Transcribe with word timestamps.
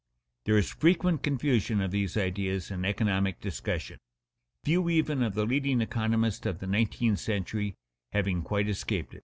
There 0.45 0.57
is 0.57 0.71
frequent 0.71 1.21
confusion 1.21 1.79
of 1.79 1.91
these 1.91 2.17
ideas 2.17 2.71
in 2.71 2.85
economic 2.85 3.39
discussion, 3.39 3.99
few 4.63 4.89
even 4.89 5.21
of 5.21 5.35
the 5.35 5.45
leading 5.45 5.79
economists 5.79 6.47
of 6.47 6.57
the 6.57 6.65
nineteenth 6.65 7.19
century 7.19 7.75
having 8.11 8.41
quite 8.41 8.67
escaped 8.67 9.13
it. 9.13 9.19